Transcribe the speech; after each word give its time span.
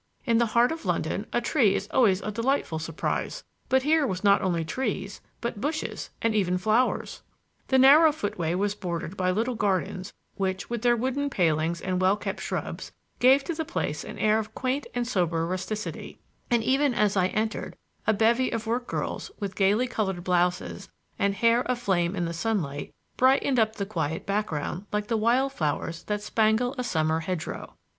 In 0.25 0.39
the 0.39 0.47
heart 0.57 0.71
of 0.71 0.83
London 0.83 1.27
a 1.31 1.39
tree 1.41 1.75
is 1.75 1.87
always 1.91 2.21
a 2.23 2.31
delightful 2.31 2.79
surprise; 2.79 3.43
but 3.69 3.83
here 3.83 4.07
were 4.07 4.17
not 4.23 4.41
only 4.41 4.65
trees, 4.65 5.21
but 5.41 5.61
bushes 5.61 6.09
and 6.23 6.33
even 6.33 6.57
flowers. 6.57 7.21
The 7.67 7.77
narrow 7.77 8.11
footway 8.11 8.55
was 8.55 8.73
bordered 8.73 9.15
by 9.15 9.29
little 9.29 9.53
gardens, 9.53 10.11
which, 10.37 10.71
with 10.71 10.81
their 10.81 10.95
wooden 10.95 11.29
palings 11.29 11.81
and 11.81 12.01
well 12.01 12.17
kept 12.17 12.41
shrubs, 12.41 12.91
gave 13.19 13.43
to 13.43 13.53
the 13.53 13.63
place 13.63 14.03
an 14.03 14.17
air 14.17 14.39
of 14.39 14.55
quaint 14.55 14.87
and 14.95 15.07
sober 15.07 15.45
rusticity; 15.45 16.17
and 16.49 16.63
even 16.63 16.95
as 16.95 17.15
I 17.15 17.27
entered, 17.27 17.75
a 18.07 18.13
bevy 18.15 18.49
of 18.49 18.65
workgirls, 18.65 19.29
with 19.39 19.53
gaily 19.55 19.85
colored 19.85 20.23
blouses 20.23 20.89
and 21.19 21.35
hair 21.35 21.61
aflame 21.67 22.15
in 22.15 22.25
the 22.25 22.33
sunlight, 22.33 22.91
brightened 23.17 23.59
up 23.59 23.75
the 23.75 23.85
quiet 23.85 24.25
background 24.25 24.87
like 24.91 25.09
the 25.09 25.15
wild 25.15 25.53
flowers 25.53 26.01
that 26.05 26.23
spangle 26.23 26.73
a 26.79 26.83
summer 26.83 27.19
hedgerow. 27.19 27.75